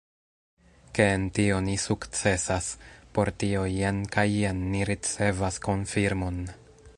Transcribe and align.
Ke 0.99 1.05
en 1.17 1.25
tio 1.37 1.59
ni 1.65 1.75
sukcesas, 1.83 2.69
por 3.17 3.31
tio 3.43 3.67
jen 3.75 4.01
kaj 4.17 4.27
jen 4.37 4.65
ni 4.73 4.83
ricevas 4.93 5.61
konfirmon. 5.69 6.43